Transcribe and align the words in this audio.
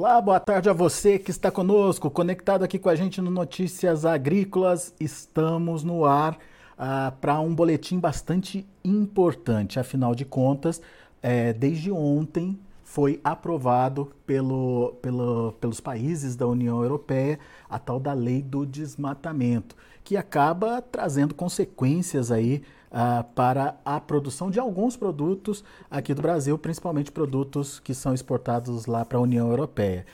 Olá, 0.00 0.20
boa 0.20 0.38
tarde 0.38 0.70
a 0.70 0.72
você 0.72 1.18
que 1.18 1.32
está 1.32 1.50
conosco, 1.50 2.08
conectado 2.08 2.62
aqui 2.62 2.78
com 2.78 2.88
a 2.88 2.94
gente 2.94 3.20
no 3.20 3.32
Notícias 3.32 4.04
Agrícolas. 4.04 4.94
Estamos 5.00 5.82
no 5.82 6.04
ar 6.04 6.34
uh, 6.34 7.10
para 7.20 7.40
um 7.40 7.52
boletim 7.52 7.98
bastante 7.98 8.64
importante. 8.84 9.80
Afinal 9.80 10.14
de 10.14 10.24
contas, 10.24 10.80
é, 11.20 11.52
desde 11.52 11.90
ontem 11.90 12.56
foi 12.84 13.20
aprovado 13.24 14.12
pelo, 14.24 14.94
pelo, 15.02 15.54
pelos 15.60 15.80
países 15.80 16.36
da 16.36 16.46
União 16.46 16.80
Europeia 16.80 17.40
a 17.68 17.76
tal 17.76 17.98
da 17.98 18.12
lei 18.12 18.40
do 18.40 18.64
desmatamento, 18.64 19.74
que 20.04 20.16
acaba 20.16 20.80
trazendo 20.80 21.34
consequências 21.34 22.30
aí 22.30 22.62
uh, 22.90 23.24
para 23.34 23.76
a 23.84 24.00
produção 24.00 24.50
de 24.50 24.58
alguns 24.58 24.96
produtos 24.96 25.64
aqui 25.90 26.14
do 26.14 26.22
Brasil, 26.22 26.58
principalmente 26.58 27.12
produtos 27.12 27.78
que 27.80 27.94
são 27.94 28.14
exportados 28.14 28.86
lá 28.86 29.04
para 29.04 29.18
a 29.18 29.20
União 29.20 29.48
Europeia. 29.48 30.06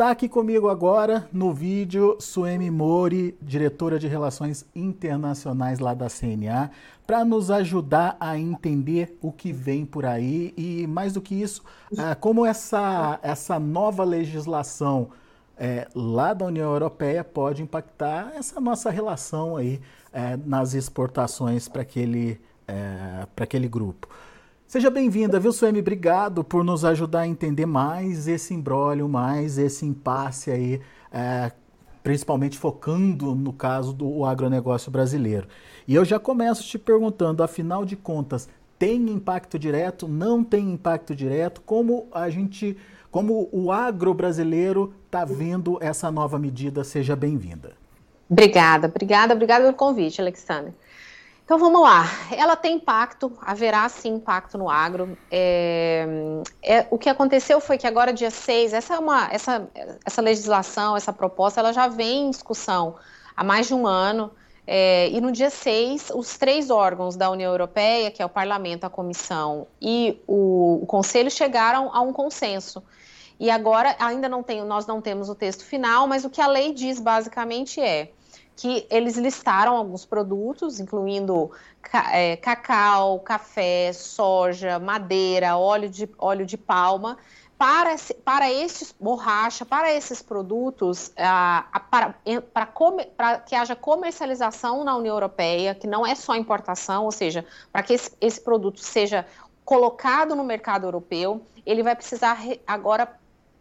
Está 0.00 0.12
aqui 0.12 0.30
comigo 0.30 0.68
agora 0.70 1.28
no 1.30 1.52
vídeo 1.52 2.16
Suemi 2.18 2.70
Mori, 2.70 3.36
diretora 3.42 3.98
de 3.98 4.08
Relações 4.08 4.64
Internacionais 4.74 5.78
lá 5.78 5.92
da 5.92 6.08
CNA, 6.08 6.70
para 7.06 7.22
nos 7.22 7.50
ajudar 7.50 8.16
a 8.18 8.38
entender 8.38 9.18
o 9.20 9.30
que 9.30 9.52
vem 9.52 9.84
por 9.84 10.06
aí 10.06 10.54
e, 10.56 10.86
mais 10.86 11.12
do 11.12 11.20
que 11.20 11.34
isso, 11.34 11.62
uh, 11.92 12.18
como 12.18 12.46
essa, 12.46 13.18
essa 13.22 13.58
nova 13.58 14.02
legislação 14.02 15.10
é, 15.60 15.86
lá 15.94 16.32
da 16.32 16.46
União 16.46 16.72
Europeia 16.72 17.22
pode 17.22 17.62
impactar 17.62 18.32
essa 18.34 18.58
nossa 18.58 18.90
relação 18.90 19.58
aí 19.58 19.78
é, 20.10 20.34
nas 20.38 20.72
exportações 20.72 21.68
para 21.68 21.82
aquele, 21.82 22.40
é, 22.66 23.26
aquele 23.36 23.68
grupo. 23.68 24.08
Seja 24.66 24.88
bem-vinda, 24.88 25.38
viu, 25.38 25.52
Suemi? 25.52 25.80
Obrigado 25.80 26.42
por 26.42 26.64
nos 26.64 26.82
ajudar 26.82 27.20
a 27.20 27.28
entender 27.28 27.66
mais 27.66 28.26
esse 28.26 28.54
embrólio, 28.54 29.06
mais 29.06 29.58
esse 29.58 29.84
impasse 29.84 30.50
aí, 30.50 30.80
é, 31.12 31.52
principalmente 32.02 32.56
focando 32.56 33.34
no 33.34 33.52
caso 33.52 33.92
do 33.92 34.24
agronegócio 34.24 34.90
brasileiro. 34.90 35.46
E 35.86 35.94
eu 35.94 36.06
já 36.06 36.18
começo 36.18 36.62
te 36.62 36.78
perguntando, 36.78 37.42
afinal 37.42 37.84
de 37.84 37.96
contas, 37.96 38.48
tem 38.78 39.10
impacto 39.10 39.58
direto? 39.58 40.08
Não 40.08 40.42
tem 40.42 40.72
impacto 40.72 41.14
direto? 41.14 41.60
Como 41.60 42.06
a 42.10 42.30
gente, 42.30 42.78
como 43.10 43.48
o 43.52 43.72
agro 43.72 44.14
brasileiro 44.14 44.94
está 45.06 45.24
vendo 45.24 45.78
essa 45.80 46.10
nova 46.10 46.38
medida? 46.38 46.84
Seja 46.84 47.16
bem-vinda. 47.16 47.72
Obrigada, 48.28 48.86
obrigada, 48.86 49.34
obrigada 49.34 49.64
pelo 49.64 49.76
convite, 49.76 50.20
Alexandre. 50.20 50.72
Então 51.44 51.58
vamos 51.58 51.82
lá, 51.82 52.04
ela 52.30 52.54
tem 52.54 52.76
impacto, 52.76 53.36
haverá 53.42 53.88
sim 53.88 54.14
impacto 54.14 54.56
no 54.56 54.70
agro. 54.70 55.18
É, 55.28 56.06
é, 56.62 56.86
o 56.92 56.96
que 56.96 57.08
aconteceu 57.08 57.60
foi 57.60 57.76
que 57.76 57.88
agora, 57.88 58.12
dia 58.12 58.30
6, 58.30 58.72
essa, 58.72 58.94
é 58.94 58.98
uma, 59.00 59.28
essa, 59.32 59.68
essa 60.06 60.22
legislação, 60.22 60.96
essa 60.96 61.12
proposta, 61.12 61.58
ela 61.58 61.72
já 61.72 61.88
vem 61.88 62.26
em 62.26 62.30
discussão 62.30 62.94
há 63.36 63.42
mais 63.42 63.66
de 63.66 63.74
um 63.74 63.84
ano. 63.84 64.30
É, 64.64 65.08
e 65.08 65.20
no 65.20 65.32
dia 65.32 65.50
6, 65.50 66.12
os 66.14 66.38
três 66.38 66.70
órgãos 66.70 67.16
da 67.16 67.28
União 67.28 67.50
Europeia, 67.50 68.12
que 68.12 68.22
é 68.22 68.24
o 68.24 68.28
Parlamento, 68.28 68.84
a 68.84 68.88
Comissão 68.88 69.66
e 69.82 70.22
o, 70.28 70.78
o 70.82 70.86
Conselho, 70.86 71.32
chegaram 71.32 71.90
a 71.92 72.00
um 72.00 72.12
consenso. 72.12 72.80
E 73.40 73.50
agora 73.50 73.96
ainda 73.98 74.28
não 74.28 74.42
tem, 74.42 74.62
nós 74.62 74.86
não 74.86 75.00
temos 75.00 75.30
o 75.30 75.34
texto 75.34 75.64
final, 75.64 76.06
mas 76.06 76.26
o 76.26 76.30
que 76.30 76.42
a 76.42 76.46
lei 76.46 76.74
diz 76.74 77.00
basicamente 77.00 77.80
é 77.80 78.12
que 78.54 78.86
eles 78.90 79.16
listaram 79.16 79.74
alguns 79.74 80.04
produtos, 80.04 80.78
incluindo 80.78 81.50
é, 82.12 82.36
cacau, 82.36 83.18
café, 83.20 83.94
soja, 83.94 84.78
madeira, 84.78 85.56
óleo 85.56 85.88
de, 85.88 86.06
óleo 86.18 86.44
de 86.44 86.58
palma, 86.58 87.16
para, 87.56 87.96
para 88.22 88.52
esses, 88.52 88.94
borracha, 89.00 89.64
para 89.64 89.90
esses 89.90 90.20
produtos, 90.20 91.10
ah, 91.16 91.82
para, 91.90 92.14
para, 92.52 92.66
para, 93.16 93.38
que 93.38 93.54
haja 93.54 93.74
comercialização 93.74 94.84
na 94.84 94.94
União 94.96 95.14
Europeia, 95.14 95.74
que 95.74 95.86
não 95.86 96.06
é 96.06 96.14
só 96.14 96.36
importação, 96.36 97.06
ou 97.06 97.12
seja, 97.12 97.46
para 97.72 97.82
que 97.82 97.94
esse, 97.94 98.10
esse 98.20 98.40
produto 98.42 98.80
seja 98.80 99.24
colocado 99.64 100.34
no 100.34 100.44
mercado 100.44 100.86
europeu, 100.86 101.46
ele 101.64 101.82
vai 101.82 101.94
precisar 101.94 102.38
agora 102.66 103.19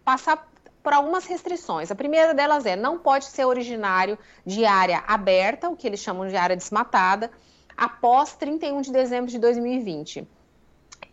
passar 0.09 0.49
por 0.81 0.91
algumas 0.91 1.27
restrições. 1.27 1.91
A 1.91 1.95
primeira 1.95 2.33
delas 2.33 2.65
é 2.65 2.75
não 2.75 2.97
pode 2.97 3.25
ser 3.25 3.45
originário 3.45 4.17
de 4.43 4.65
área 4.65 5.03
aberta, 5.07 5.69
o 5.69 5.75
que 5.75 5.85
eles 5.85 5.99
chamam 5.99 6.27
de 6.27 6.35
área 6.35 6.55
desmatada, 6.55 7.29
após 7.77 8.33
31 8.35 8.81
de 8.81 8.91
dezembro 8.91 9.29
de 9.29 9.37
2020. 9.37 10.27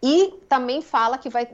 E 0.03 0.33
também 0.49 0.81
fala 0.81 1.19
que 1.19 1.29
vai, 1.29 1.47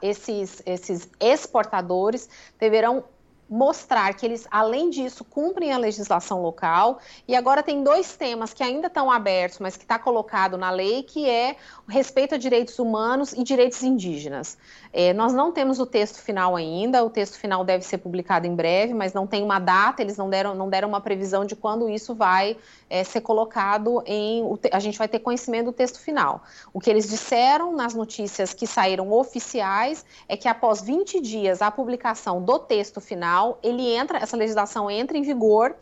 esses, 0.00 0.62
esses 0.64 1.10
exportadores 1.18 2.28
deverão 2.60 3.04
mostrar 3.48 4.14
que 4.14 4.24
eles, 4.24 4.46
além 4.50 4.90
disso, 4.90 5.24
cumprem 5.24 5.72
a 5.72 5.78
legislação 5.78 6.42
local. 6.42 6.98
E 7.28 7.36
agora 7.36 7.62
tem 7.62 7.82
dois 7.82 8.16
temas 8.16 8.52
que 8.52 8.62
ainda 8.62 8.86
estão 8.86 9.10
abertos, 9.10 9.58
mas 9.58 9.76
que 9.76 9.84
está 9.84 9.98
colocado 9.98 10.56
na 10.56 10.70
lei, 10.70 11.02
que 11.02 11.28
é 11.28 11.56
respeito 11.88 12.34
a 12.34 12.38
direitos 12.38 12.78
humanos 12.78 13.32
e 13.32 13.42
direitos 13.42 13.82
indígenas. 13.82 14.56
É, 14.92 15.12
nós 15.12 15.32
não 15.32 15.52
temos 15.52 15.78
o 15.78 15.86
texto 15.86 16.20
final 16.20 16.56
ainda, 16.56 17.04
o 17.04 17.10
texto 17.10 17.38
final 17.38 17.64
deve 17.64 17.84
ser 17.84 17.98
publicado 17.98 18.46
em 18.46 18.54
breve, 18.54 18.94
mas 18.94 19.12
não 19.12 19.26
tem 19.26 19.42
uma 19.42 19.58
data, 19.58 20.00
eles 20.00 20.16
não 20.16 20.30
deram, 20.30 20.54
não 20.54 20.68
deram 20.68 20.88
uma 20.88 21.00
previsão 21.00 21.44
de 21.44 21.56
quando 21.56 21.88
isso 21.88 22.14
vai 22.14 22.56
é, 22.88 23.02
ser 23.02 23.20
colocado 23.20 24.02
em. 24.06 24.42
A 24.72 24.78
gente 24.78 24.96
vai 24.96 25.08
ter 25.08 25.18
conhecimento 25.18 25.66
do 25.66 25.72
texto 25.72 25.98
final. 25.98 26.42
O 26.72 26.80
que 26.80 26.88
eles 26.88 27.08
disseram 27.08 27.72
nas 27.74 27.94
notícias 27.94 28.54
que 28.54 28.66
saíram 28.66 29.10
oficiais 29.12 30.04
é 30.28 30.36
que 30.36 30.48
após 30.48 30.80
20 30.80 31.20
dias 31.20 31.60
a 31.60 31.70
publicação 31.70 32.42
do 32.42 32.58
texto 32.58 33.00
final, 33.00 33.33
ele 33.62 33.94
entra, 33.94 34.18
essa 34.18 34.36
legislação 34.36 34.90
entra 34.90 35.16
em 35.16 35.22
vigor 35.22 35.74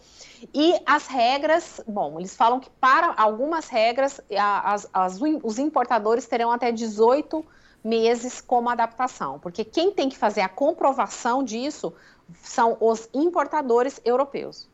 e 0.52 0.74
as 0.86 1.06
regras, 1.06 1.80
bom, 1.86 2.18
eles 2.18 2.34
falam 2.34 2.58
que 2.58 2.70
para 2.80 3.14
algumas 3.16 3.68
regras 3.68 4.20
as, 4.36 4.88
as, 4.92 5.20
os 5.42 5.58
importadores 5.58 6.26
terão 6.26 6.50
até 6.50 6.72
18 6.72 7.44
meses 7.84 8.40
como 8.40 8.70
adaptação, 8.70 9.38
porque 9.38 9.64
quem 9.64 9.92
tem 9.92 10.08
que 10.08 10.16
fazer 10.16 10.40
a 10.40 10.48
comprovação 10.48 11.42
disso 11.42 11.92
são 12.42 12.76
os 12.80 13.08
importadores 13.12 14.00
europeus. 14.04 14.68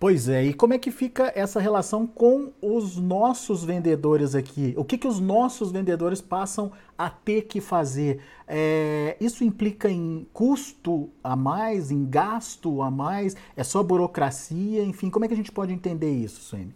Pois 0.00 0.30
é, 0.30 0.42
e 0.44 0.54
como 0.54 0.72
é 0.72 0.78
que 0.78 0.90
fica 0.90 1.30
essa 1.36 1.60
relação 1.60 2.06
com 2.06 2.54
os 2.62 2.96
nossos 2.96 3.62
vendedores 3.62 4.34
aqui? 4.34 4.72
O 4.78 4.82
que, 4.82 4.96
que 4.96 5.06
os 5.06 5.20
nossos 5.20 5.70
vendedores 5.70 6.22
passam 6.22 6.72
a 6.96 7.10
ter 7.10 7.42
que 7.42 7.60
fazer? 7.60 8.18
É, 8.48 9.14
isso 9.20 9.44
implica 9.44 9.90
em 9.90 10.26
custo 10.32 11.10
a 11.22 11.36
mais, 11.36 11.90
em 11.90 12.08
gasto 12.08 12.80
a 12.80 12.90
mais? 12.90 13.36
É 13.54 13.62
só 13.62 13.82
burocracia? 13.82 14.82
Enfim, 14.82 15.10
como 15.10 15.26
é 15.26 15.28
que 15.28 15.34
a 15.34 15.36
gente 15.36 15.52
pode 15.52 15.70
entender 15.70 16.10
isso, 16.10 16.40
Suene? 16.40 16.74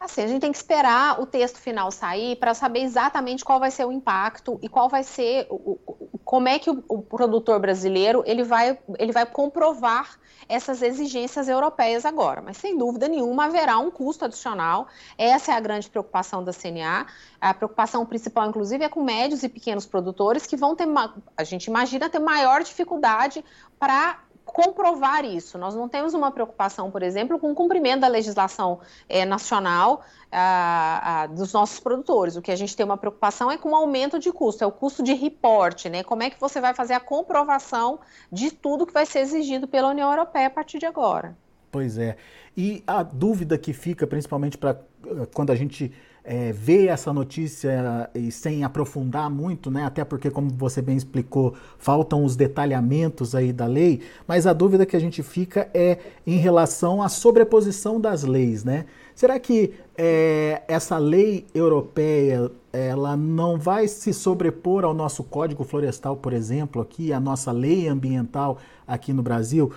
Assim, 0.00 0.22
a 0.22 0.26
gente 0.26 0.40
tem 0.40 0.50
que 0.50 0.58
esperar 0.58 1.20
o 1.20 1.26
texto 1.26 1.58
final 1.58 1.92
sair 1.92 2.34
para 2.34 2.52
saber 2.52 2.80
exatamente 2.80 3.44
qual 3.44 3.60
vai 3.60 3.70
ser 3.70 3.84
o 3.84 3.92
impacto 3.92 4.58
e 4.60 4.68
qual 4.68 4.88
vai 4.88 5.04
ser 5.04 5.46
o, 5.50 5.78
como 6.26 6.48
é 6.48 6.58
que 6.58 6.68
o, 6.68 6.82
o, 6.88 7.00
produtor 7.00 7.60
brasileiro 7.60 8.24
ele 8.26 8.42
vai, 8.42 8.76
ele 8.98 9.12
vai 9.12 9.24
comprovar 9.24 10.18
essas 10.48 10.82
exigências 10.82 11.46
europeias 11.48 12.04
agora. 12.04 12.42
Mas 12.42 12.56
sem 12.56 12.76
dúvida 12.76 13.06
nenhuma 13.06 13.44
haverá 13.44 13.78
um 13.78 13.92
custo 13.92 14.24
adicional. 14.24 14.88
Essa 15.16 15.52
é 15.52 15.54
a 15.54 15.60
grande 15.60 15.88
preocupação 15.88 16.42
da 16.42 16.52
CNA. 16.52 17.06
A 17.40 17.54
preocupação 17.54 18.04
principal, 18.04 18.48
inclusive, 18.48 18.84
é 18.84 18.88
com 18.88 19.04
médios 19.04 19.44
e 19.44 19.48
pequenos 19.48 19.86
produtores 19.86 20.44
que 20.44 20.56
vão 20.56 20.74
ter, 20.74 20.88
a 21.36 21.44
gente 21.44 21.66
imagina, 21.66 22.10
ter 22.10 22.18
maior 22.18 22.60
dificuldade 22.60 23.44
para 23.78 24.18
comprovar 24.56 25.22
isso. 25.22 25.58
Nós 25.58 25.74
não 25.74 25.86
temos 25.86 26.14
uma 26.14 26.30
preocupação, 26.30 26.90
por 26.90 27.02
exemplo, 27.02 27.38
com 27.38 27.52
o 27.52 27.54
cumprimento 27.54 28.00
da 28.00 28.08
legislação 28.08 28.80
é, 29.06 29.22
nacional 29.26 30.02
a, 30.32 31.24
a, 31.24 31.26
dos 31.26 31.52
nossos 31.52 31.78
produtores. 31.78 32.36
O 32.36 32.40
que 32.40 32.50
a 32.50 32.56
gente 32.56 32.74
tem 32.74 32.86
uma 32.86 32.96
preocupação 32.96 33.50
é 33.50 33.58
com 33.58 33.72
o 33.72 33.76
aumento 33.76 34.18
de 34.18 34.32
custo, 34.32 34.64
é 34.64 34.66
o 34.66 34.72
custo 34.72 35.02
de 35.02 35.12
reporte, 35.12 35.90
né? 35.90 36.02
Como 36.02 36.22
é 36.22 36.30
que 36.30 36.40
você 36.40 36.58
vai 36.58 36.72
fazer 36.72 36.94
a 36.94 37.00
comprovação 37.00 38.00
de 38.32 38.50
tudo 38.50 38.86
que 38.86 38.94
vai 38.94 39.04
ser 39.04 39.18
exigido 39.18 39.68
pela 39.68 39.90
União 39.90 40.08
Europeia 40.10 40.46
a 40.46 40.50
partir 40.50 40.78
de 40.78 40.86
agora? 40.86 41.36
Pois 41.70 41.98
é. 41.98 42.16
E 42.56 42.82
a 42.86 43.02
dúvida 43.02 43.58
que 43.58 43.74
fica, 43.74 44.06
principalmente 44.06 44.56
para 44.56 44.80
eh, 45.06 45.26
quando 45.34 45.50
a 45.50 45.54
gente 45.54 45.92
é, 46.26 46.50
ver 46.50 46.88
essa 46.88 47.12
notícia 47.12 48.10
e 48.12 48.32
sem 48.32 48.64
aprofundar 48.64 49.30
muito, 49.30 49.70
né? 49.70 49.84
Até 49.84 50.04
porque, 50.04 50.28
como 50.28 50.50
você 50.50 50.82
bem 50.82 50.96
explicou, 50.96 51.54
faltam 51.78 52.24
os 52.24 52.34
detalhamentos 52.34 53.34
aí 53.34 53.52
da 53.52 53.66
lei, 53.66 54.00
mas 54.26 54.44
a 54.44 54.52
dúvida 54.52 54.84
que 54.84 54.96
a 54.96 55.00
gente 55.00 55.22
fica 55.22 55.70
é 55.72 55.98
em 56.26 56.36
relação 56.36 57.00
à 57.00 57.08
sobreposição 57.08 58.00
das 58.00 58.24
leis, 58.24 58.64
né? 58.64 58.86
Será 59.14 59.38
que 59.38 59.72
é, 59.96 60.62
essa 60.68 60.98
lei 60.98 61.46
europeia 61.54 62.50
ela 62.72 63.16
não 63.16 63.58
vai 63.58 63.88
se 63.88 64.12
sobrepor 64.12 64.84
ao 64.84 64.92
nosso 64.92 65.24
Código 65.24 65.64
Florestal, 65.64 66.16
por 66.16 66.34
exemplo, 66.34 66.82
aqui, 66.82 67.12
a 67.12 67.20
nossa 67.20 67.50
lei 67.50 67.88
ambiental 67.88 68.58
aqui 68.86 69.12
no 69.12 69.22
Brasil? 69.22 69.72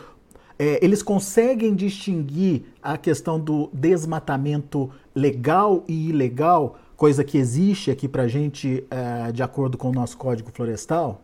É, 0.59 0.77
eles 0.83 1.01
conseguem 1.01 1.73
distinguir 1.73 2.65
a 2.83 2.97
questão 2.97 3.39
do 3.39 3.69
desmatamento 3.71 4.91
legal 5.15 5.85
e 5.88 6.09
ilegal, 6.09 6.77
coisa 6.97 7.23
que 7.23 7.38
existe 7.38 7.89
aqui 7.89 8.09
para 8.09 8.23
a 8.23 8.27
gente 8.27 8.85
é, 8.91 9.31
de 9.31 9.41
acordo 9.41 9.77
com 9.77 9.89
o 9.89 9.94
nosso 9.94 10.17
Código 10.17 10.51
Florestal? 10.51 11.21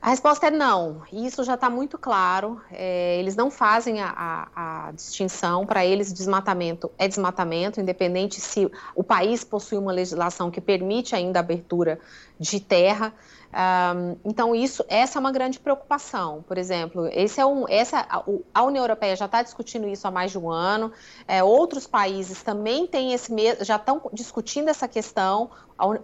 A 0.00 0.10
resposta 0.10 0.46
é 0.46 0.50
não. 0.50 1.02
Isso 1.12 1.44
já 1.44 1.54
está 1.54 1.68
muito 1.68 1.98
claro. 1.98 2.58
É, 2.70 3.18
eles 3.18 3.36
não 3.36 3.50
fazem 3.50 4.00
a, 4.00 4.08
a, 4.08 4.86
a 4.88 4.92
distinção. 4.92 5.66
Para 5.66 5.84
eles, 5.84 6.10
desmatamento 6.10 6.90
é 6.96 7.06
desmatamento, 7.06 7.80
independente 7.80 8.40
se 8.40 8.70
o 8.94 9.04
país 9.04 9.44
possui 9.44 9.76
uma 9.76 9.92
legislação 9.92 10.50
que 10.50 10.60
permite 10.60 11.14
ainda 11.14 11.38
a 11.38 11.42
abertura 11.42 12.00
de 12.38 12.60
terra. 12.60 13.12
Um, 13.52 14.16
então, 14.24 14.54
isso, 14.54 14.84
essa 14.88 15.18
é 15.18 15.20
uma 15.20 15.32
grande 15.32 15.58
preocupação. 15.58 16.44
Por 16.46 16.56
exemplo, 16.56 17.08
esse 17.12 17.40
é 17.40 17.46
um, 17.46 17.66
essa, 17.68 18.06
a, 18.54 18.62
União 18.62 18.84
Europeia 18.84 19.16
já 19.16 19.26
está 19.26 19.42
discutindo 19.42 19.88
isso 19.88 20.06
há 20.06 20.10
mais 20.10 20.30
de 20.30 20.38
um 20.38 20.50
ano, 20.50 20.92
é, 21.26 21.42
outros 21.42 21.86
países 21.86 22.42
também 22.42 22.86
têm 22.86 23.12
esse 23.12 23.30
já 23.62 23.76
estão 23.76 24.02
discutindo 24.12 24.68
essa 24.68 24.86
questão, 24.86 25.50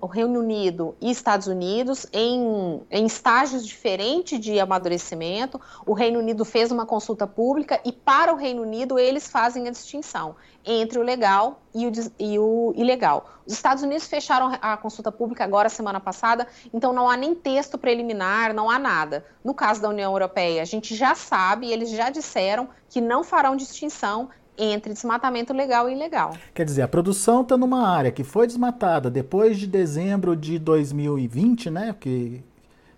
o 0.00 0.06
Reino 0.06 0.40
Unido 0.40 0.96
e 1.00 1.10
Estados 1.10 1.46
Unidos, 1.46 2.06
em, 2.12 2.80
em 2.90 3.04
estágios 3.04 3.66
diferentes 3.66 4.40
de 4.40 4.58
amadurecimento. 4.58 5.60
O 5.84 5.92
Reino 5.92 6.18
Unido 6.18 6.44
fez 6.44 6.72
uma 6.72 6.86
consulta 6.86 7.26
pública 7.26 7.78
e, 7.84 7.92
para 7.92 8.32
o 8.32 8.36
Reino 8.36 8.62
Unido, 8.62 8.98
eles 8.98 9.28
fazem 9.28 9.68
a 9.68 9.70
distinção 9.70 10.34
entre 10.64 10.98
o 10.98 11.02
legal 11.02 11.60
e 11.74 11.86
o, 11.86 11.92
e 12.18 12.38
o 12.38 12.72
ilegal. 12.74 13.28
Os 13.46 13.52
Estados 13.52 13.82
Unidos 13.84 14.06
fecharam 14.06 14.58
a 14.60 14.76
consulta 14.76 15.12
pública 15.12 15.44
agora, 15.44 15.68
semana 15.68 16.00
passada, 16.00 16.48
então 16.74 16.92
não 16.92 17.08
há 17.08 17.16
nem 17.16 17.34
texto 17.36 17.78
preliminar, 17.78 18.52
não 18.52 18.70
há 18.70 18.78
nada. 18.78 19.24
No 19.44 19.54
caso 19.54 19.80
da 19.80 19.88
União 19.88 20.12
Europeia, 20.12 20.62
a 20.62 20.64
gente 20.64 20.94
já 20.94 21.14
sabe, 21.14 21.70
eles 21.70 21.90
já 21.90 22.10
disseram 22.10 22.68
que 22.88 23.00
não 23.00 23.22
farão 23.22 23.54
distinção 23.54 24.28
entre 24.58 24.92
desmatamento 24.92 25.52
legal 25.52 25.88
e 25.88 25.92
ilegal. 25.92 26.36
Quer 26.54 26.64
dizer, 26.64 26.82
a 26.82 26.88
produção 26.88 27.42
está 27.42 27.56
numa 27.56 27.86
área 27.86 28.10
que 28.10 28.24
foi 28.24 28.46
desmatada 28.46 29.10
depois 29.10 29.58
de 29.58 29.66
dezembro 29.66 30.34
de 30.34 30.58
2020, 30.58 31.70
né, 31.70 31.94
que, 31.98 32.42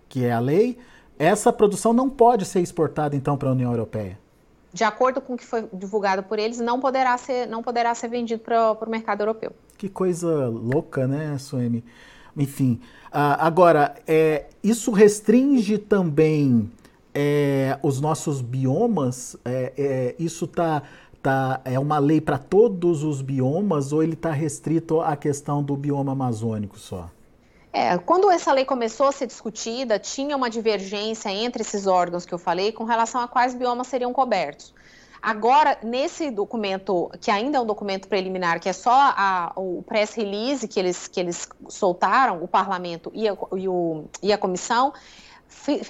que 0.07 0.25
é 0.25 0.31
a 0.31 0.39
lei, 0.39 0.77
essa 1.17 1.51
produção 1.51 1.91
não 1.91 2.09
pode 2.09 2.45
ser 2.45 2.61
exportada 2.61 3.15
então 3.15 3.37
para 3.37 3.49
a 3.49 3.51
União 3.51 3.71
Europeia 3.71 4.17
de 4.71 4.83
acordo 4.83 5.19
com 5.19 5.33
o 5.33 5.37
que 5.37 5.45
foi 5.45 5.67
divulgado 5.73 6.23
por 6.23 6.37
eles, 6.37 6.59
não 6.59 6.79
poderá 6.79 7.17
ser, 7.17 7.47
não 7.47 7.63
poderá 7.63 7.93
ser 7.95 8.07
vendido 8.07 8.41
para 8.41 8.71
o 8.73 8.89
mercado 8.89 9.21
europeu. 9.21 9.51
Que 9.77 9.89
coisa 9.89 10.47
louca, 10.47 11.07
né, 11.07 11.37
Suemi? 11.37 11.83
Enfim, 12.35 12.79
uh, 13.07 13.37
agora, 13.39 13.95
é, 14.07 14.45
isso 14.63 14.91
restringe 14.91 15.77
também 15.77 16.71
é, 17.13 17.77
os 17.81 17.99
nossos 17.99 18.41
biomas? 18.41 19.35
É, 19.43 19.73
é 19.77 20.15
isso 20.19 20.47
tá, 20.47 20.83
tá, 21.21 21.61
é 21.65 21.79
uma 21.79 21.99
lei 21.99 22.21
para 22.21 22.37
todos 22.37 23.03
os 23.03 23.21
biomas 23.21 23.91
ou 23.91 24.03
ele 24.03 24.13
está 24.13 24.31
restrito 24.31 25.01
à 25.01 25.15
questão 25.15 25.63
do 25.63 25.75
bioma 25.75 26.11
amazônico 26.11 26.77
só? 26.77 27.09
É, 27.71 27.97
quando 27.99 28.31
essa 28.31 28.51
lei 28.51 28.65
começou 28.65 29.07
a 29.07 29.11
ser 29.11 29.27
discutida, 29.27 29.99
tinha 29.99 30.35
uma 30.35 30.49
divergência 30.49 31.29
entre 31.29 31.61
esses 31.61 31.85
órgãos 31.85 32.25
que 32.25 32.33
eu 32.33 32.39
falei 32.39 32.71
com 32.71 32.83
relação 32.83 33.21
a 33.21 33.27
quais 33.27 33.53
biomas 33.53 33.87
seriam 33.87 34.11
cobertos. 34.11 34.73
Agora, 35.21 35.77
nesse 35.83 36.31
documento, 36.31 37.11
que 37.19 37.29
ainda 37.29 37.57
é 37.57 37.61
um 37.61 37.65
documento 37.65 38.07
preliminar, 38.07 38.59
que 38.59 38.69
é 38.69 38.73
só 38.73 38.91
a, 38.93 39.51
o 39.55 39.83
press 39.83 40.13
release 40.13 40.67
que 40.67 40.79
eles, 40.79 41.07
que 41.07 41.19
eles 41.19 41.47
soltaram, 41.67 42.41
o 42.41 42.47
parlamento 42.47 43.11
e 43.13 43.27
a, 43.27 43.35
e 43.55 43.67
o, 43.67 44.05
e 44.23 44.31
a 44.31 44.37
comissão, 44.37 44.93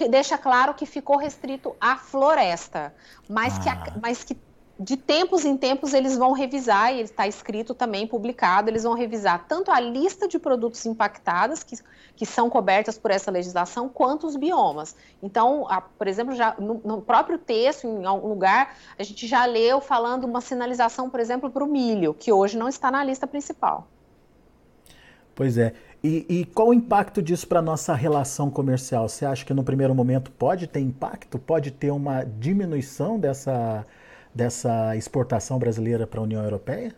deixa 0.09 0.37
claro 0.37 0.73
que 0.73 0.85
ficou 0.85 1.17
restrito 1.17 1.75
à 1.79 1.95
floresta, 1.95 2.93
mas, 3.27 3.57
ah. 3.57 3.61
que, 3.61 3.69
a, 3.69 3.93
mas 4.01 4.23
que 4.23 4.35
de 4.79 4.95
tempos 4.95 5.43
em 5.43 5.57
tempos 5.57 5.93
eles 5.93 6.17
vão 6.17 6.31
revisar, 6.31 6.95
e 6.95 7.01
está 7.01 7.27
escrito 7.27 7.73
também, 7.73 8.07
publicado, 8.07 8.69
eles 8.69 8.83
vão 8.83 8.93
revisar 8.93 9.45
tanto 9.45 9.71
a 9.71 9.79
lista 9.79 10.25
de 10.25 10.39
produtos 10.39 10.85
impactados, 10.85 11.63
que, 11.63 11.77
que 12.15 12.25
são 12.25 12.49
cobertas 12.49 12.97
por 12.97 13.11
essa 13.11 13.29
legislação, 13.29 13.89
quanto 13.89 14.25
os 14.25 14.37
biomas. 14.37 14.95
Então, 15.21 15.67
a, 15.69 15.81
por 15.81 16.07
exemplo, 16.07 16.33
já 16.33 16.55
no, 16.57 16.79
no, 16.85 17.01
próprio 17.01 17.37
texto, 17.37 17.87
em 17.87 18.05
algum 18.05 18.29
lugar, 18.29 18.77
a 18.97 19.03
gente 19.03 19.27
já 19.27 19.45
leu 19.45 19.81
falando 19.81 20.23
uma 20.23 20.39
sinalização, 20.39 21.09
por 21.09 21.19
exemplo, 21.19 21.49
para 21.49 21.63
o 21.63 21.67
milho, 21.67 22.13
que 22.13 22.31
hoje 22.31 22.57
não 22.57 22.69
está 22.69 22.89
na 22.89 23.03
lista 23.03 23.27
principal. 23.27 23.85
Pois 25.35 25.57
é. 25.57 25.73
E, 26.01 26.25
e 26.29 26.45
qual 26.45 26.69
o 26.69 26.73
impacto 26.73 27.21
disso 27.21 27.45
para 27.45 27.59
a 27.59 27.61
nossa 27.61 27.93
relação 27.93 28.49
comercial? 28.49 29.09
Você 29.09 29.25
acha 29.25 29.43
que 29.43 29.53
no 29.53 29.63
primeiro 29.63 29.93
momento 29.93 30.31
pode 30.31 30.67
ter 30.67 30.79
impacto? 30.79 31.37
Pode 31.37 31.71
ter 31.71 31.91
uma 31.91 32.23
diminuição 32.23 33.19
dessa 33.19 33.85
dessa 34.39 34.95
exportação 34.95 35.59
brasileira 35.59 36.07
para 36.07 36.19
a 36.19 36.23
União 36.23 36.41
Europeia? 36.41 36.95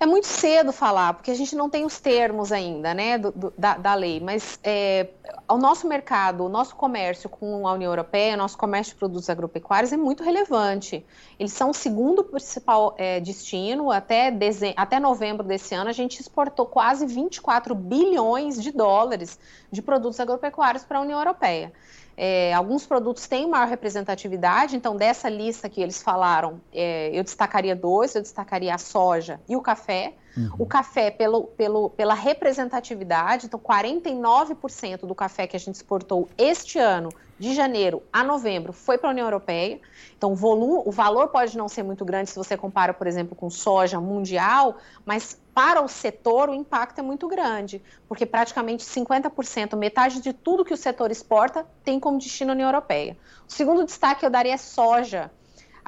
É 0.00 0.06
muito 0.06 0.28
cedo 0.28 0.70
falar, 0.70 1.12
porque 1.14 1.28
a 1.28 1.34
gente 1.34 1.56
não 1.56 1.68
tem 1.68 1.84
os 1.84 1.98
termos 1.98 2.52
ainda, 2.52 2.94
né, 2.94 3.18
do, 3.18 3.32
do, 3.32 3.52
da, 3.58 3.76
da, 3.76 3.94
lei, 3.94 4.20
mas 4.20 4.60
é, 4.62 5.08
o 5.48 5.56
nosso 5.56 5.88
mercado, 5.88 6.44
o 6.44 6.48
nosso 6.48 6.76
comércio 6.76 7.28
com 7.28 7.66
a 7.66 7.72
União 7.72 7.90
Europeia, 7.90 8.34
o 8.34 8.36
nosso 8.36 8.56
comércio 8.56 8.92
de 8.92 8.98
produtos 9.00 9.28
agropecuários 9.28 9.92
é 9.92 9.96
muito 9.96 10.22
relevante. 10.22 11.04
Eles 11.36 11.52
são 11.52 11.70
o 11.70 11.74
segundo 11.74 12.22
principal 12.22 12.94
é, 12.96 13.18
destino, 13.18 13.90
até, 13.90 14.30
deze... 14.30 14.72
até 14.76 15.00
novembro 15.00 15.44
desse 15.44 15.74
ano 15.74 15.90
a 15.90 15.92
gente 15.92 16.20
exportou 16.20 16.66
quase 16.66 17.04
24 17.04 17.74
bilhões 17.74 18.62
de 18.62 18.70
dólares 18.70 19.36
de 19.68 19.82
produtos 19.82 20.20
agropecuários 20.20 20.84
para 20.84 20.98
a 20.98 21.00
União 21.00 21.18
Europeia. 21.18 21.72
É, 22.20 22.52
alguns 22.52 22.84
produtos 22.84 23.28
têm 23.28 23.48
maior 23.48 23.68
representatividade, 23.68 24.74
então 24.74 24.96
dessa 24.96 25.28
lista 25.28 25.68
que 25.68 25.80
eles 25.80 26.02
falaram, 26.02 26.60
é, 26.74 27.16
eu 27.16 27.22
destacaria 27.22 27.76
dois, 27.76 28.12
eu 28.16 28.20
destacaria 28.20 28.74
a 28.74 28.78
soja 28.78 29.40
e 29.48 29.54
o 29.54 29.60
café. 29.60 30.14
Uhum. 30.36 30.50
O 30.58 30.66
café, 30.66 31.10
pelo, 31.10 31.44
pelo, 31.44 31.90
pela 31.90 32.14
representatividade, 32.14 33.46
então 33.46 33.58
49% 33.58 35.06
do 35.06 35.14
café 35.14 35.46
que 35.46 35.56
a 35.56 35.60
gente 35.60 35.74
exportou 35.74 36.28
este 36.36 36.78
ano, 36.78 37.10
de 37.38 37.54
janeiro 37.54 38.02
a 38.12 38.24
novembro, 38.24 38.72
foi 38.72 38.98
para 38.98 39.10
a 39.10 39.12
União 39.12 39.26
Europeia. 39.26 39.80
Então, 40.16 40.32
o, 40.32 40.34
volume, 40.34 40.82
o 40.84 40.90
valor 40.90 41.28
pode 41.28 41.56
não 41.56 41.68
ser 41.68 41.84
muito 41.84 42.04
grande 42.04 42.30
se 42.30 42.36
você 42.36 42.56
compara, 42.56 42.92
por 42.92 43.06
exemplo, 43.06 43.36
com 43.36 43.48
soja 43.48 44.00
mundial, 44.00 44.76
mas 45.06 45.40
para 45.54 45.80
o 45.80 45.88
setor 45.88 46.48
o 46.48 46.54
impacto 46.54 46.98
é 46.98 47.02
muito 47.02 47.28
grande, 47.28 47.82
porque 48.08 48.26
praticamente 48.26 48.84
50%, 48.84 49.76
metade 49.76 50.20
de 50.20 50.32
tudo 50.32 50.64
que 50.64 50.74
o 50.74 50.76
setor 50.76 51.10
exporta, 51.10 51.64
tem 51.84 52.00
como 52.00 52.18
destino 52.18 52.50
a 52.50 52.54
União 52.54 52.68
Europeia. 52.68 53.16
O 53.48 53.52
segundo 53.52 53.84
destaque 53.84 54.24
eu 54.24 54.30
daria 54.30 54.54
é 54.54 54.56
soja 54.56 55.30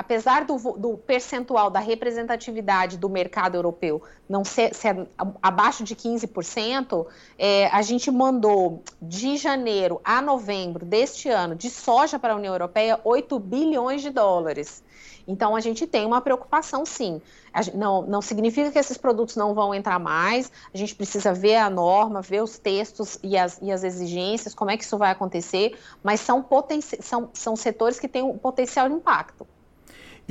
apesar 0.01 0.47
do, 0.47 0.57
do, 0.79 0.97
percentual 0.97 1.69
da 1.69 1.79
representatividade 1.79 2.97
do 2.97 3.07
mercado 3.07 3.55
europeu 3.55 4.03
não 4.27 4.43
ser, 4.47 4.75
ser 4.75 5.07
abaixo 5.43 5.85
de 5.85 5.95
15%, 5.95 7.07
é, 7.39 7.67
a 7.67 7.83
gente 7.83 8.11
mandou 8.11 8.83
de 9.03 9.37
janeiro 9.37 10.01
a 10.03 10.23
novembro 10.23 10.87
deste 10.87 11.29
ano 11.29 11.55
de 11.55 11.69
soja 11.69 12.19
para 12.19 12.33
a 12.33 12.37
União 12.37 12.55
Europeia 12.55 12.99
8 13.05 13.39
bilhões 13.39 14.01
de 14.01 14.09
dólares. 14.09 14.83
Então 15.29 15.55
a 15.55 15.61
gente 15.61 15.87
tem 15.87 16.07
uma 16.07 16.23
preocupação, 16.23 16.87
sim. 16.87 17.21
não, 17.75 18.01
não 18.01 18.23
significa 18.23 18.73
que 18.73 18.79
esses 18.79 18.97
produtos 18.97 19.37
não 19.37 19.53
vão 19.53 19.75
entrar 19.75 19.99
mais. 19.99 20.51
A 20.73 20.79
gente 20.79 20.95
precisa 20.95 21.35
ver 21.35 21.57
a 21.57 21.69
norma, 21.69 22.23
ver 22.23 22.43
os 22.43 22.59
textos 22.59 23.19
e 23.23 23.37
as, 23.37 23.59
e 23.61 23.71
as 23.71 23.85
exigências, 23.85 24.55
como 24.55 24.71
é 24.71 24.79
que 24.79 24.85
isso 24.85 24.97
vai 24.97 25.11
acontecer. 25.11 25.79
Mas 26.03 26.21
são, 26.21 26.43
são, 27.01 27.29
são 27.35 27.55
setores 27.55 28.01
que 28.01 28.09
têm 28.09 28.23
um 28.23 28.39
potencial 28.39 28.89
impacto 28.89 29.47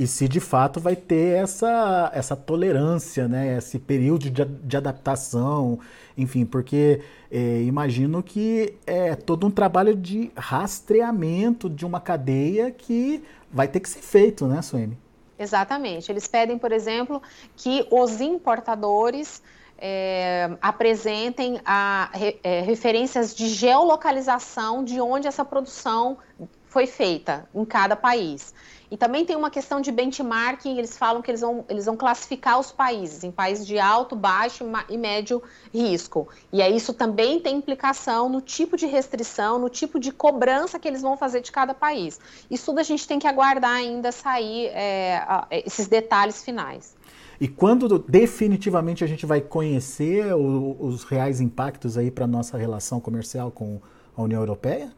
e 0.00 0.06
se 0.06 0.26
de 0.26 0.40
fato 0.40 0.80
vai 0.80 0.96
ter 0.96 1.36
essa, 1.36 2.10
essa 2.14 2.34
tolerância, 2.34 3.28
né? 3.28 3.58
esse 3.58 3.78
período 3.78 4.30
de, 4.30 4.44
de 4.46 4.76
adaptação, 4.78 5.78
enfim, 6.16 6.46
porque 6.46 7.02
é, 7.30 7.60
imagino 7.60 8.22
que 8.22 8.78
é 8.86 9.14
todo 9.14 9.46
um 9.46 9.50
trabalho 9.50 9.94
de 9.94 10.32
rastreamento 10.34 11.68
de 11.68 11.84
uma 11.84 12.00
cadeia 12.00 12.70
que 12.70 13.22
vai 13.52 13.68
ter 13.68 13.78
que 13.78 13.90
ser 13.90 14.00
feito, 14.00 14.46
né, 14.46 14.62
Suene? 14.62 14.96
Exatamente. 15.38 16.10
Eles 16.10 16.26
pedem, 16.26 16.56
por 16.56 16.72
exemplo, 16.72 17.20
que 17.54 17.86
os 17.90 18.22
importadores 18.22 19.42
é, 19.76 20.50
apresentem 20.62 21.60
a, 21.62 22.10
é, 22.42 22.62
referências 22.62 23.34
de 23.34 23.50
geolocalização 23.50 24.82
de 24.82 24.98
onde 24.98 25.28
essa 25.28 25.44
produção 25.44 26.16
foi 26.64 26.86
feita 26.86 27.46
em 27.54 27.66
cada 27.66 27.96
país. 27.96 28.54
E 28.90 28.96
também 28.96 29.24
tem 29.24 29.36
uma 29.36 29.50
questão 29.50 29.80
de 29.80 29.92
benchmarking, 29.92 30.76
eles 30.76 30.98
falam 30.98 31.22
que 31.22 31.30
eles 31.30 31.40
vão, 31.40 31.64
eles 31.68 31.86
vão 31.86 31.96
classificar 31.96 32.58
os 32.58 32.72
países 32.72 33.22
em 33.22 33.30
países 33.30 33.64
de 33.64 33.78
alto, 33.78 34.16
baixo 34.16 34.64
e 34.88 34.98
médio 34.98 35.40
risco. 35.72 36.28
E 36.52 36.60
aí 36.60 36.76
isso 36.76 36.92
também 36.92 37.38
tem 37.38 37.56
implicação 37.56 38.28
no 38.28 38.40
tipo 38.40 38.76
de 38.76 38.86
restrição, 38.86 39.58
no 39.58 39.68
tipo 39.68 40.00
de 40.00 40.10
cobrança 40.10 40.78
que 40.78 40.88
eles 40.88 41.02
vão 41.02 41.16
fazer 41.16 41.40
de 41.40 41.52
cada 41.52 41.72
país. 41.72 42.18
Isso 42.50 42.66
tudo 42.66 42.80
a 42.80 42.82
gente 42.82 43.06
tem 43.06 43.18
que 43.18 43.28
aguardar 43.28 43.76
ainda 43.76 44.10
sair 44.10 44.66
é, 44.66 45.22
esses 45.64 45.86
detalhes 45.86 46.42
finais. 46.44 46.96
E 47.40 47.48
quando 47.48 47.98
definitivamente 47.98 49.02
a 49.02 49.06
gente 49.06 49.24
vai 49.24 49.40
conhecer 49.40 50.34
o, 50.34 50.76
os 50.78 51.04
reais 51.04 51.40
impactos 51.40 51.96
aí 51.96 52.10
para 52.10 52.26
nossa 52.26 52.58
relação 52.58 53.00
comercial 53.00 53.50
com 53.50 53.80
a 54.16 54.22
União 54.22 54.40
Europeia? 54.40 54.92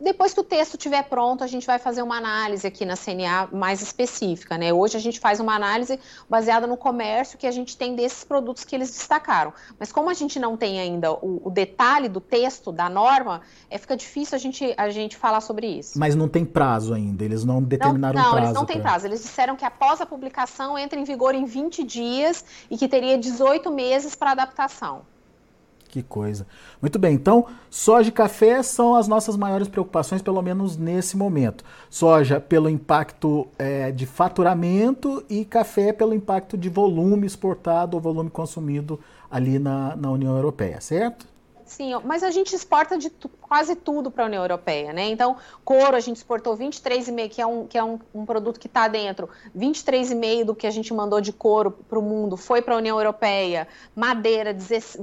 Depois 0.00 0.32
que 0.32 0.40
o 0.40 0.44
texto 0.44 0.74
estiver 0.74 1.02
pronto, 1.02 1.44
a 1.44 1.46
gente 1.46 1.66
vai 1.66 1.78
fazer 1.78 2.00
uma 2.02 2.16
análise 2.16 2.66
aqui 2.66 2.86
na 2.86 2.96
CNA 2.96 3.48
mais 3.52 3.82
específica, 3.82 4.56
né? 4.56 4.72
Hoje 4.72 4.96
a 4.96 5.00
gente 5.00 5.20
faz 5.20 5.40
uma 5.40 5.54
análise 5.54 6.00
baseada 6.28 6.66
no 6.66 6.76
comércio 6.76 7.36
que 7.36 7.46
a 7.46 7.50
gente 7.50 7.76
tem 7.76 7.94
desses 7.94 8.24
produtos 8.24 8.64
que 8.64 8.74
eles 8.74 8.90
destacaram. 8.90 9.52
Mas 9.78 9.92
como 9.92 10.08
a 10.08 10.14
gente 10.14 10.38
não 10.38 10.56
tem 10.56 10.80
ainda 10.80 11.12
o, 11.12 11.42
o 11.44 11.50
detalhe 11.50 12.08
do 12.08 12.20
texto, 12.20 12.72
da 12.72 12.88
norma, 12.88 13.42
é, 13.68 13.76
fica 13.76 13.94
difícil 13.94 14.36
a 14.36 14.38
gente, 14.38 14.74
a 14.76 14.88
gente 14.88 15.16
falar 15.16 15.42
sobre 15.42 15.66
isso. 15.66 15.98
Mas 15.98 16.16
não 16.16 16.28
tem 16.28 16.44
prazo 16.44 16.94
ainda, 16.94 17.22
eles 17.22 17.44
não 17.44 17.62
determinaram 17.62 18.14
não, 18.14 18.22
não, 18.22 18.30
prazo. 18.30 18.36
Não, 18.36 18.48
eles 18.48 18.54
não 18.54 18.64
têm 18.64 18.80
prazo. 18.80 19.06
Eles 19.06 19.20
disseram 19.20 19.54
que 19.54 19.64
após 19.64 20.00
a 20.00 20.06
publicação 20.06 20.78
entra 20.78 20.98
em 20.98 21.04
vigor 21.04 21.34
em 21.34 21.44
20 21.44 21.84
dias 21.84 22.42
e 22.70 22.78
que 22.78 22.88
teria 22.88 23.18
18 23.18 23.70
meses 23.70 24.14
para 24.14 24.30
adaptação. 24.30 25.02
Que 25.90 26.04
coisa. 26.04 26.46
Muito 26.80 27.00
bem, 27.00 27.14
então, 27.14 27.46
soja 27.68 28.10
e 28.10 28.12
café 28.12 28.62
são 28.62 28.94
as 28.94 29.08
nossas 29.08 29.36
maiores 29.36 29.66
preocupações, 29.66 30.22
pelo 30.22 30.40
menos 30.40 30.76
nesse 30.76 31.16
momento. 31.16 31.64
Soja 31.90 32.40
pelo 32.40 32.70
impacto 32.70 33.48
é, 33.58 33.90
de 33.90 34.06
faturamento 34.06 35.24
e 35.28 35.44
café 35.44 35.92
pelo 35.92 36.14
impacto 36.14 36.56
de 36.56 36.68
volume 36.68 37.26
exportado 37.26 37.96
ou 37.96 38.00
volume 38.00 38.30
consumido 38.30 39.00
ali 39.28 39.58
na, 39.58 39.96
na 39.96 40.12
União 40.12 40.36
Europeia, 40.36 40.80
certo? 40.80 41.26
Sim, 41.70 41.92
mas 42.04 42.24
a 42.24 42.32
gente 42.32 42.52
exporta 42.52 42.98
de 42.98 43.08
quase 43.40 43.76
tudo 43.76 44.10
para 44.10 44.24
a 44.24 44.26
União 44.26 44.42
Europeia, 44.42 44.92
né? 44.92 45.08
Então, 45.08 45.36
couro 45.64 45.94
a 45.94 46.00
gente 46.00 46.16
exportou 46.16 46.56
23,5, 46.56 47.28
que 47.28 47.40
é 47.40 47.46
um, 47.46 47.66
que 47.68 47.78
é 47.78 47.84
um, 47.84 47.96
um 48.12 48.26
produto 48.26 48.58
que 48.58 48.66
está 48.66 48.88
dentro, 48.88 49.28
23,5 49.56 50.44
do 50.44 50.54
que 50.54 50.66
a 50.66 50.70
gente 50.70 50.92
mandou 50.92 51.20
de 51.20 51.32
couro 51.32 51.70
para 51.70 51.96
o 51.96 52.02
mundo 52.02 52.36
foi 52.36 52.60
para 52.60 52.74
a 52.74 52.76
União 52.76 52.98
Europeia. 52.98 53.68
Madeira, 53.94 54.56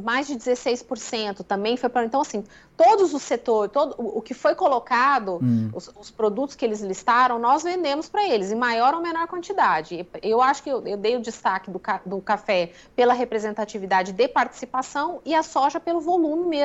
mais 0.03 0.27
de 0.27 0.35
16% 0.35 1.41
também 1.43 1.77
foi 1.77 1.87
para. 1.87 2.03
Então, 2.03 2.19
assim, 2.19 2.43
todos 2.75 3.13
os 3.13 3.23
setores, 3.23 3.71
todo 3.71 3.95
o 3.97 4.21
que 4.21 4.33
foi 4.33 4.53
colocado, 4.53 5.39
hum. 5.41 5.71
os, 5.73 5.89
os, 5.97 6.11
produtos 6.11 6.53
que 6.53 6.65
eles 6.65 6.81
listaram, 6.81 7.39
nós 7.39 7.63
vendemos 7.63 8.09
para 8.09 8.27
eles, 8.27 8.51
em 8.51 8.55
maior 8.55 8.93
ou 8.93 9.01
menor 9.01 9.25
quantidade. 9.27 10.05
Eu 10.21 10.41
acho 10.41 10.61
que 10.61 10.69
eu, 10.69 10.85
eu 10.85 10.97
dei 10.97 11.15
o 11.15 11.21
destaque 11.21 11.71
do, 11.71 11.81
do 12.05 12.21
café 12.21 12.71
pela 12.95 13.13
representatividade 13.13 14.11
de 14.11 14.27
participação 14.27 15.21
e 15.25 15.33
a 15.33 15.41
soja 15.41 15.79
pelo 15.79 16.01
volume 16.01 16.45
mesmo, 16.45 16.56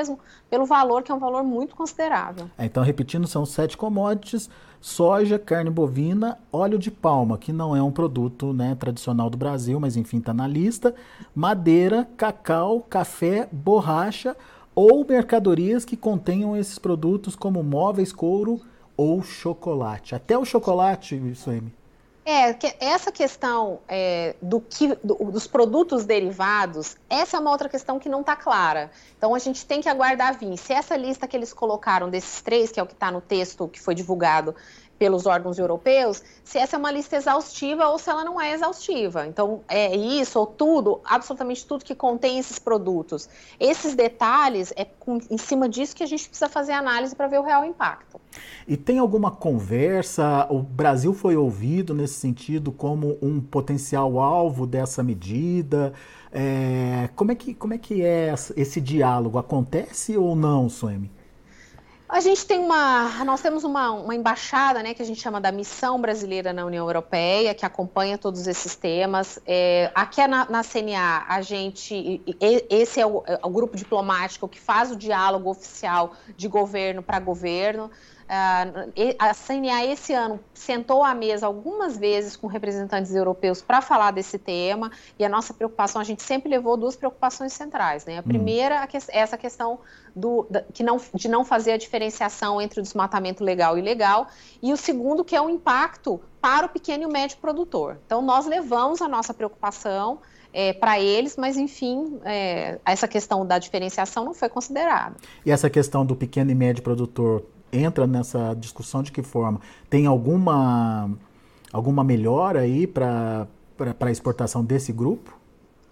pelo 0.48 0.66
valor, 0.66 1.02
que 1.02 1.10
é 1.10 1.14
um 1.14 1.18
valor 1.18 1.42
muito 1.42 1.74
considerável. 1.74 2.50
É, 2.58 2.64
então, 2.64 2.82
repetindo, 2.82 3.26
são 3.26 3.44
sete 3.44 3.76
commodities: 3.76 4.48
soja, 4.80 5.38
carne 5.38 5.70
bovina, 5.70 6.38
óleo 6.52 6.78
de 6.78 6.90
palma, 6.90 7.38
que 7.38 7.52
não 7.52 7.74
é 7.74 7.82
um 7.82 7.90
produto 7.90 8.52
né, 8.52 8.74
tradicional 8.74 9.30
do 9.30 9.36
Brasil, 9.36 9.78
mas 9.78 9.96
enfim 9.96 10.18
está 10.18 10.34
na 10.34 10.46
lista, 10.46 10.94
madeira, 11.34 12.08
cacau, 12.16 12.80
café, 12.80 13.48
borracha 13.50 14.36
ou 14.74 15.06
mercadorias 15.06 15.84
que 15.84 15.96
contenham 15.96 16.56
esses 16.56 16.78
produtos 16.78 17.36
como 17.36 17.62
móveis, 17.62 18.12
couro 18.12 18.60
ou 18.96 19.22
chocolate. 19.22 20.14
Até 20.14 20.36
o 20.36 20.44
chocolate, 20.44 21.34
Suemi. 21.34 21.72
É, 22.24 22.56
essa 22.78 23.10
questão 23.10 23.80
é, 23.88 24.36
do 24.40 24.60
que, 24.60 24.94
do, 25.02 25.14
dos 25.32 25.48
produtos 25.48 26.04
derivados, 26.04 26.96
essa 27.10 27.36
é 27.36 27.40
uma 27.40 27.50
outra 27.50 27.68
questão 27.68 27.98
que 27.98 28.08
não 28.08 28.20
está 28.20 28.36
clara. 28.36 28.92
Então 29.18 29.34
a 29.34 29.38
gente 29.40 29.66
tem 29.66 29.80
que 29.80 29.88
aguardar 29.88 30.38
vir. 30.38 30.56
Se 30.56 30.72
essa 30.72 30.96
lista 30.96 31.26
que 31.26 31.36
eles 31.36 31.52
colocaram 31.52 32.08
desses 32.08 32.40
três, 32.40 32.70
que 32.70 32.78
é 32.78 32.82
o 32.82 32.86
que 32.86 32.92
está 32.92 33.10
no 33.10 33.20
texto 33.20 33.66
que 33.66 33.80
foi 33.80 33.94
divulgado, 33.94 34.54
pelos 35.02 35.26
órgãos 35.26 35.58
europeus, 35.58 36.22
se 36.44 36.58
essa 36.58 36.76
é 36.76 36.78
uma 36.78 36.92
lista 36.92 37.16
exaustiva 37.16 37.88
ou 37.88 37.98
se 37.98 38.08
ela 38.08 38.24
não 38.24 38.40
é 38.40 38.52
exaustiva. 38.52 39.26
Então, 39.26 39.62
é 39.66 39.96
isso 39.96 40.38
ou 40.38 40.46
tudo, 40.46 41.00
absolutamente 41.04 41.66
tudo 41.66 41.84
que 41.84 41.92
contém 41.92 42.38
esses 42.38 42.56
produtos. 42.56 43.28
Esses 43.58 43.96
detalhes, 43.96 44.72
é 44.76 44.84
com, 44.84 45.18
em 45.28 45.36
cima 45.36 45.68
disso 45.68 45.96
que 45.96 46.04
a 46.04 46.06
gente 46.06 46.28
precisa 46.28 46.48
fazer 46.48 46.70
análise 46.70 47.16
para 47.16 47.26
ver 47.26 47.40
o 47.40 47.42
real 47.42 47.64
impacto. 47.64 48.20
E 48.64 48.76
tem 48.76 49.00
alguma 49.00 49.32
conversa? 49.32 50.46
O 50.48 50.62
Brasil 50.62 51.12
foi 51.12 51.34
ouvido 51.36 51.92
nesse 51.92 52.14
sentido 52.14 52.70
como 52.70 53.18
um 53.20 53.40
potencial 53.40 54.20
alvo 54.20 54.68
dessa 54.68 55.02
medida? 55.02 55.92
É, 56.30 57.10
como, 57.16 57.32
é 57.32 57.34
que, 57.34 57.54
como 57.54 57.74
é 57.74 57.78
que 57.78 58.04
é 58.04 58.32
esse 58.56 58.80
diálogo? 58.80 59.36
Acontece 59.36 60.16
ou 60.16 60.36
não, 60.36 60.68
Suemi? 60.68 61.10
A 62.12 62.20
gente 62.20 62.44
tem 62.44 62.58
uma, 62.58 63.24
nós 63.24 63.40
temos 63.40 63.64
uma, 63.64 63.90
uma 63.90 64.14
embaixada, 64.14 64.82
né, 64.82 64.92
que 64.92 65.00
a 65.00 65.04
gente 65.04 65.18
chama 65.18 65.40
da 65.40 65.50
Missão 65.50 65.98
Brasileira 65.98 66.52
na 66.52 66.62
União 66.62 66.86
Europeia, 66.86 67.54
que 67.54 67.64
acompanha 67.64 68.18
todos 68.18 68.46
esses 68.46 68.76
temas. 68.76 69.38
É, 69.46 69.90
aqui 69.94 70.20
é 70.20 70.28
na, 70.28 70.44
na, 70.44 70.62
CNA, 70.62 71.24
a 71.26 71.40
gente, 71.40 72.20
esse 72.68 73.00
é 73.00 73.06
o, 73.06 73.22
é 73.26 73.40
o 73.42 73.48
grupo 73.48 73.78
diplomático 73.78 74.46
que 74.46 74.60
faz 74.60 74.90
o 74.90 74.96
diálogo 74.96 75.48
oficial 75.48 76.12
de 76.36 76.48
governo 76.48 77.02
para 77.02 77.18
governo. 77.18 77.90
Uh, 78.32 79.14
a 79.18 79.34
CNA 79.34 79.84
esse 79.86 80.14
ano 80.14 80.40
sentou 80.54 81.04
à 81.04 81.14
mesa 81.14 81.46
algumas 81.46 81.98
vezes 81.98 82.34
com 82.34 82.46
representantes 82.46 83.14
europeus 83.14 83.60
para 83.60 83.82
falar 83.82 84.10
desse 84.10 84.38
tema 84.38 84.90
e 85.18 85.24
a 85.24 85.28
nossa 85.28 85.52
preocupação, 85.52 86.00
a 86.00 86.04
gente 86.04 86.22
sempre 86.22 86.48
levou 86.48 86.76
duas 86.76 86.96
preocupações 86.96 87.52
centrais. 87.52 88.06
Né? 88.06 88.16
A 88.16 88.20
hum. 88.20 88.24
primeira 88.24 88.76
é 88.76 89.18
essa 89.18 89.36
questão 89.36 89.80
do, 90.16 90.46
da, 90.48 90.62
que 90.62 90.82
não, 90.82 90.98
de 91.14 91.28
não 91.28 91.44
fazer 91.44 91.72
a 91.72 91.76
diferenciação 92.02 92.60
entre 92.60 92.80
o 92.80 92.82
desmatamento 92.82 93.44
legal 93.44 93.76
e 93.76 93.80
ilegal, 93.80 94.26
e 94.62 94.72
o 94.72 94.76
segundo 94.76 95.24
que 95.24 95.36
é 95.36 95.40
o 95.40 95.48
impacto 95.48 96.20
para 96.40 96.66
o 96.66 96.68
pequeno 96.68 97.04
e 97.04 97.06
o 97.06 97.12
médio 97.12 97.38
produtor. 97.38 97.98
Então, 98.04 98.20
nós 98.20 98.46
levamos 98.46 99.00
a 99.00 99.08
nossa 99.08 99.32
preocupação 99.32 100.18
é, 100.52 100.72
para 100.72 101.00
eles, 101.00 101.36
mas 101.36 101.56
enfim, 101.56 102.18
é, 102.24 102.78
essa 102.84 103.06
questão 103.06 103.46
da 103.46 103.58
diferenciação 103.58 104.24
não 104.24 104.34
foi 104.34 104.48
considerada. 104.48 105.16
E 105.46 105.50
essa 105.50 105.70
questão 105.70 106.04
do 106.04 106.16
pequeno 106.16 106.50
e 106.50 106.54
médio 106.54 106.82
produtor 106.82 107.44
entra 107.72 108.06
nessa 108.06 108.54
discussão 108.54 109.02
de 109.02 109.12
que 109.12 109.22
forma? 109.22 109.60
Tem 109.88 110.06
alguma, 110.06 111.10
alguma 111.72 112.04
melhora 112.04 112.60
aí 112.60 112.86
para 112.86 113.46
a 114.00 114.10
exportação 114.10 114.64
desse 114.64 114.92
grupo? 114.92 115.41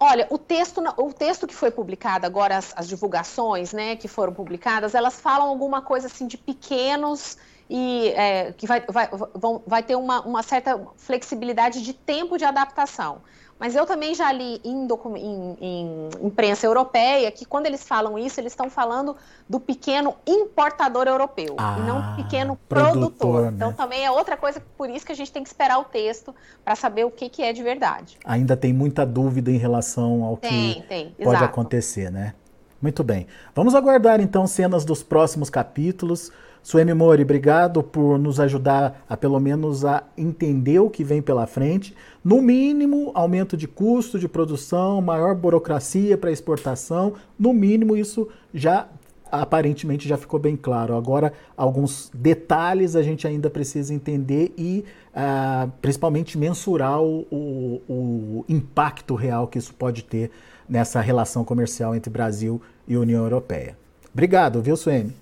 Olha, 0.03 0.25
o 0.31 0.37
texto, 0.39 0.81
o 0.97 1.13
texto 1.13 1.45
que 1.45 1.53
foi 1.53 1.69
publicado 1.69 2.25
agora, 2.25 2.57
as, 2.57 2.73
as, 2.75 2.87
divulgações 2.87 3.71
né, 3.71 3.95
que 3.95 4.07
foram 4.07 4.33
publicadas, 4.33 4.95
elas 4.95 5.21
falam 5.21 5.47
alguma 5.47 5.79
coisa 5.79 6.07
assim 6.07 6.25
de 6.25 6.39
pequenos 6.39 7.37
e 7.69 8.07
é, 8.15 8.51
que 8.51 8.65
vai, 8.65 8.83
vai, 8.89 9.07
vão, 9.35 9.61
vai 9.67 9.83
ter 9.83 9.95
uma, 9.95 10.21
uma 10.21 10.41
certa 10.41 10.87
flexibilidade 10.97 11.83
de 11.83 11.93
tempo 11.93 12.35
de 12.35 12.43
adaptação. 12.43 13.21
Mas 13.61 13.75
eu 13.75 13.85
também 13.85 14.15
já 14.15 14.31
li 14.31 14.59
em, 14.63 14.87
em, 14.87 15.57
em, 15.61 16.09
imprensa 16.23 16.65
europeia 16.65 17.29
que 17.31 17.45
quando 17.45 17.67
eles 17.67 17.83
falam 17.83 18.17
isso, 18.17 18.39
eles 18.39 18.53
estão 18.53 18.71
falando 18.71 19.15
do 19.47 19.59
pequeno 19.59 20.15
importador 20.25 21.07
europeu 21.07 21.53
ah, 21.59 21.77
e 21.77 21.83
não 21.83 22.01
do 22.01 22.15
pequeno 22.23 22.57
produtor. 22.67 22.91
produtor 22.91 23.41
né? 23.43 23.51
Então 23.53 23.71
também 23.71 24.03
é 24.03 24.09
outra 24.09 24.35
coisa, 24.35 24.59
por 24.75 24.89
isso 24.89 25.05
que 25.05 25.11
a 25.11 25.15
gente 25.15 25.31
tem 25.31 25.43
que 25.43 25.49
esperar 25.49 25.77
o 25.77 25.83
texto 25.83 26.33
para 26.65 26.75
saber 26.75 27.05
o 27.05 27.11
que, 27.11 27.29
que 27.29 27.43
é 27.43 27.53
de 27.53 27.61
verdade. 27.61 28.17
Ainda 28.25 28.57
tem 28.57 28.73
muita 28.73 29.05
dúvida 29.05 29.51
em 29.51 29.57
relação 29.57 30.23
ao 30.23 30.37
tem, 30.37 30.81
que 30.81 30.81
tem, 30.87 31.09
pode 31.11 31.29
exato. 31.29 31.45
acontecer, 31.45 32.11
né? 32.11 32.33
Muito 32.81 33.03
bem. 33.03 33.27
Vamos 33.53 33.75
aguardar 33.75 34.19
então 34.19 34.47
cenas 34.47 34.83
dos 34.83 35.03
próximos 35.03 35.51
capítulos. 35.51 36.31
Suemi 36.63 36.93
Mori, 36.93 37.23
obrigado 37.23 37.81
por 37.81 38.19
nos 38.19 38.39
ajudar 38.39 39.03
a 39.09 39.17
pelo 39.17 39.39
menos 39.39 39.83
a 39.83 40.03
entender 40.15 40.79
o 40.79 40.89
que 40.89 41.03
vem 41.03 41.21
pela 41.21 41.47
frente. 41.47 41.95
No 42.23 42.41
mínimo, 42.41 43.11
aumento 43.15 43.57
de 43.57 43.67
custo 43.67 44.19
de 44.19 44.27
produção, 44.27 45.01
maior 45.01 45.33
burocracia 45.33 46.17
para 46.17 46.31
exportação. 46.31 47.13
No 47.37 47.51
mínimo, 47.51 47.97
isso 47.97 48.27
já 48.53 48.87
aparentemente 49.31 50.07
já 50.07 50.17
ficou 50.17 50.39
bem 50.39 50.55
claro. 50.55 50.95
Agora, 50.95 51.33
alguns 51.55 52.11
detalhes 52.13 52.95
a 52.95 53.01
gente 53.01 53.25
ainda 53.25 53.49
precisa 53.49 53.93
entender 53.93 54.53
e 54.57 54.83
uh, 55.15 55.71
principalmente 55.81 56.37
mensurar 56.37 57.01
o, 57.01 57.25
o, 57.31 57.81
o 57.87 58.45
impacto 58.47 59.15
real 59.15 59.47
que 59.47 59.57
isso 59.57 59.73
pode 59.73 60.03
ter 60.03 60.29
nessa 60.67 60.99
relação 61.01 61.43
comercial 61.43 61.95
entre 61.95 62.11
Brasil 62.11 62.61
e 62.87 62.97
União 62.97 63.23
Europeia. 63.23 63.77
Obrigado, 64.13 64.61
viu, 64.61 64.75
Suemi? 64.75 65.20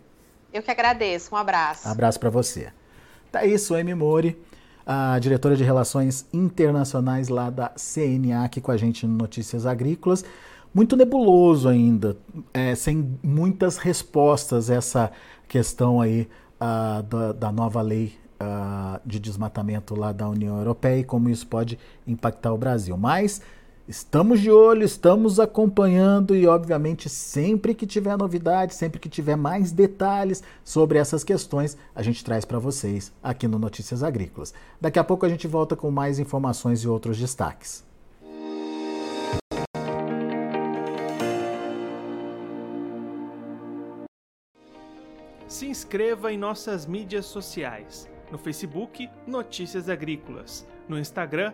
Eu 0.51 0.63
que 0.63 0.71
agradeço. 0.71 1.33
Um 1.33 1.37
abraço. 1.37 1.87
Abraço 1.87 2.19
para 2.19 2.29
você. 2.29 2.71
Tá 3.31 3.39
aí, 3.39 3.57
Suemi 3.59 3.93
Mori, 3.93 4.39
a 4.85 5.19
diretora 5.19 5.55
de 5.55 5.63
Relações 5.63 6.25
Internacionais 6.33 7.29
lá 7.29 7.49
da 7.49 7.69
CNA, 7.69 8.43
aqui 8.43 8.59
com 8.59 8.71
a 8.71 8.77
gente 8.77 9.05
no 9.05 9.15
Notícias 9.15 9.65
Agrícolas. 9.65 10.25
Muito 10.73 10.95
nebuloso 10.95 11.67
ainda, 11.67 12.17
é, 12.53 12.75
sem 12.75 13.17
muitas 13.23 13.77
respostas 13.77 14.69
essa 14.69 15.11
questão 15.47 15.99
aí 15.99 16.27
uh, 16.59 17.01
da, 17.03 17.31
da, 17.33 17.51
nova 17.51 17.81
lei 17.81 18.13
uh, 18.39 18.99
de 19.03 19.19
desmatamento 19.19 19.95
lá 19.95 20.11
da 20.11 20.29
União 20.29 20.57
Europeia 20.57 20.99
e 20.99 21.03
como 21.03 21.29
isso 21.29 21.47
pode 21.47 21.77
impactar 22.05 22.53
o 22.53 22.57
Brasil. 22.57 22.95
Mas 22.97 23.41
Estamos 23.89 24.39
de 24.39 24.51
olho, 24.51 24.83
estamos 24.83 25.39
acompanhando 25.39 26.35
e, 26.35 26.45
obviamente, 26.45 27.09
sempre 27.09 27.73
que 27.73 27.87
tiver 27.87 28.15
novidade, 28.15 28.75
sempre 28.75 28.99
que 28.99 29.09
tiver 29.09 29.35
mais 29.35 29.71
detalhes 29.71 30.43
sobre 30.63 30.99
essas 30.99 31.23
questões, 31.23 31.75
a 31.95 32.03
gente 32.03 32.23
traz 32.23 32.45
para 32.45 32.59
vocês 32.59 33.11
aqui 33.23 33.47
no 33.47 33.57
Notícias 33.57 34.03
Agrícolas. 34.03 34.53
Daqui 34.79 34.99
a 34.99 35.03
pouco 35.03 35.25
a 35.25 35.29
gente 35.29 35.47
volta 35.47 35.75
com 35.75 35.89
mais 35.89 36.19
informações 36.19 36.83
e 36.83 36.87
outros 36.87 37.17
destaques. 37.17 37.83
se 45.47 45.65
inscreva 45.65 46.31
em 46.31 46.37
nossas 46.37 46.85
mídias 46.85 47.25
sociais. 47.25 48.07
No 48.31 48.37
Facebook, 48.37 49.09
Notícias 49.25 49.89
Agrícolas. 49.89 50.65
No 50.87 50.99
Instagram, 50.99 51.53